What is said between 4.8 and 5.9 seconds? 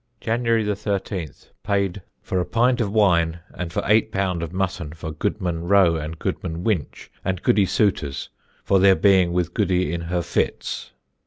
for Good[man]